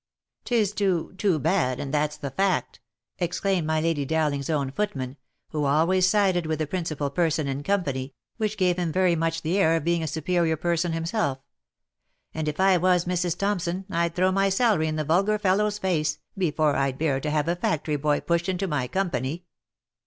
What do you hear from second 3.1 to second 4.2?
I" exclaimed my Lady